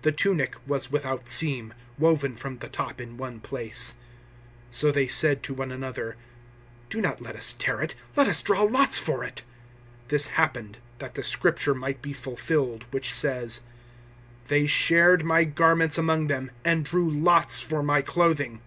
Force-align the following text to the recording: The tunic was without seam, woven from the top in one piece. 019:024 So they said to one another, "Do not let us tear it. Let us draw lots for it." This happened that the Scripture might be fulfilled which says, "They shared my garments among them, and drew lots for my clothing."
The 0.00 0.10
tunic 0.10 0.56
was 0.66 0.90
without 0.90 1.28
seam, 1.28 1.74
woven 1.98 2.34
from 2.34 2.56
the 2.56 2.66
top 2.66 2.98
in 2.98 3.18
one 3.18 3.40
piece. 3.40 3.96
019:024 4.70 4.74
So 4.74 4.90
they 4.90 5.06
said 5.06 5.42
to 5.42 5.52
one 5.52 5.70
another, 5.70 6.16
"Do 6.88 6.98
not 7.02 7.20
let 7.20 7.36
us 7.36 7.52
tear 7.52 7.82
it. 7.82 7.94
Let 8.16 8.26
us 8.26 8.40
draw 8.40 8.62
lots 8.62 8.98
for 8.98 9.22
it." 9.22 9.42
This 10.08 10.28
happened 10.28 10.78
that 10.98 11.12
the 11.14 11.22
Scripture 11.22 11.74
might 11.74 12.00
be 12.00 12.14
fulfilled 12.14 12.86
which 12.90 13.12
says, 13.12 13.60
"They 14.46 14.66
shared 14.66 15.26
my 15.26 15.44
garments 15.44 15.98
among 15.98 16.28
them, 16.28 16.52
and 16.64 16.82
drew 16.82 17.10
lots 17.10 17.60
for 17.60 17.82
my 17.82 18.00
clothing." 18.00 18.62